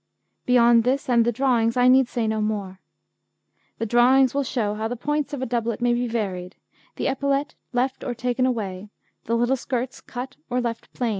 [0.47, 2.79] Beyond this and the drawings I need say no more.
[3.77, 6.55] The drawings will show how the points of a doublet may be varied,
[6.95, 8.89] the epaulette left or taken away,
[9.25, 11.09] the little skirts cut or left plain.